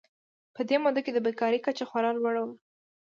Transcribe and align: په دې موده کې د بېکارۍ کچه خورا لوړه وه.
په 0.55 0.61
دې 0.69 0.77
موده 0.83 1.01
کې 1.05 1.11
د 1.13 1.17
بېکارۍ 1.25 1.59
کچه 1.67 1.83
خورا 1.89 2.11
لوړه 2.15 2.41
وه. 2.45 2.53